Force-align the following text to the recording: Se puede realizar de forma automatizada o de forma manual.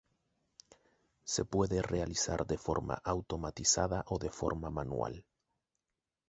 Se 1.25 1.45
puede 1.45 1.83
realizar 1.83 2.47
de 2.47 2.57
forma 2.57 2.95
automatizada 3.03 4.03
o 4.07 4.17
de 4.17 4.31
forma 4.31 4.71
manual. 4.71 5.23